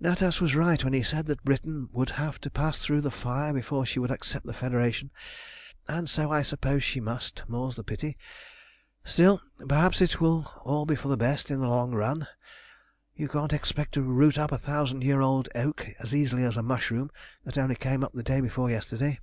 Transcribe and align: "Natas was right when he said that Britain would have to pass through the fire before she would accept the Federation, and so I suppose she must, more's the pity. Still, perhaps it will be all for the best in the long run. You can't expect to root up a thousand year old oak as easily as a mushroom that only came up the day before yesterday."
"Natas 0.00 0.40
was 0.40 0.54
right 0.54 0.82
when 0.82 0.94
he 0.94 1.02
said 1.02 1.26
that 1.26 1.44
Britain 1.44 1.90
would 1.92 2.08
have 2.16 2.40
to 2.40 2.48
pass 2.48 2.78
through 2.80 3.02
the 3.02 3.10
fire 3.10 3.52
before 3.52 3.84
she 3.84 3.98
would 3.98 4.10
accept 4.10 4.46
the 4.46 4.54
Federation, 4.54 5.10
and 5.86 6.08
so 6.08 6.30
I 6.30 6.40
suppose 6.40 6.82
she 6.82 7.00
must, 7.00 7.42
more's 7.48 7.76
the 7.76 7.84
pity. 7.84 8.16
Still, 9.04 9.42
perhaps 9.68 10.00
it 10.00 10.22
will 10.22 10.40
be 10.40 10.48
all 10.64 10.96
for 10.96 11.08
the 11.08 11.18
best 11.18 11.50
in 11.50 11.60
the 11.60 11.68
long 11.68 11.90
run. 11.92 12.26
You 13.14 13.28
can't 13.28 13.52
expect 13.52 13.92
to 13.92 14.02
root 14.02 14.38
up 14.38 14.52
a 14.52 14.58
thousand 14.58 15.04
year 15.04 15.20
old 15.20 15.50
oak 15.54 15.88
as 16.00 16.14
easily 16.14 16.44
as 16.44 16.56
a 16.56 16.62
mushroom 16.62 17.10
that 17.44 17.58
only 17.58 17.74
came 17.76 18.02
up 18.02 18.14
the 18.14 18.22
day 18.22 18.40
before 18.40 18.70
yesterday." 18.70 19.20